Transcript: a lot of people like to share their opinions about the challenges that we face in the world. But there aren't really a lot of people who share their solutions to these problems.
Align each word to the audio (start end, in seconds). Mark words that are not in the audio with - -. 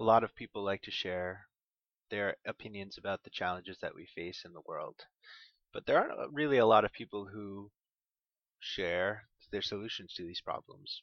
a 0.00 0.04
lot 0.04 0.24
of 0.24 0.34
people 0.34 0.64
like 0.64 0.80
to 0.82 0.90
share 0.90 1.46
their 2.10 2.34
opinions 2.46 2.96
about 2.96 3.22
the 3.22 3.30
challenges 3.30 3.76
that 3.82 3.94
we 3.94 4.06
face 4.06 4.42
in 4.46 4.54
the 4.54 4.62
world. 4.66 4.96
But 5.74 5.84
there 5.86 5.98
aren't 5.98 6.32
really 6.32 6.56
a 6.56 6.66
lot 6.66 6.84
of 6.86 6.92
people 6.92 7.26
who 7.26 7.70
share 8.58 9.28
their 9.52 9.62
solutions 9.62 10.14
to 10.14 10.24
these 10.24 10.40
problems. 10.40 11.02